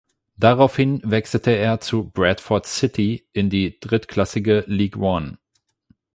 [0.35, 5.37] Daraufhin wechselte er zu Bradford City in die drittklassige League One.